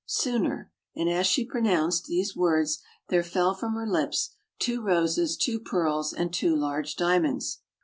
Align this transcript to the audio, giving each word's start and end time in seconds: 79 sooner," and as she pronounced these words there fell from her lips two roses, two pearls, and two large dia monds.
79 0.07 0.41
sooner," 0.49 0.71
and 0.95 1.07
as 1.07 1.27
she 1.27 1.45
pronounced 1.45 2.07
these 2.07 2.35
words 2.35 2.81
there 3.09 3.21
fell 3.21 3.53
from 3.53 3.75
her 3.75 3.85
lips 3.85 4.31
two 4.57 4.81
roses, 4.81 5.37
two 5.37 5.59
pearls, 5.59 6.11
and 6.11 6.33
two 6.33 6.55
large 6.55 6.95
dia 6.95 7.19
monds. 7.19 7.57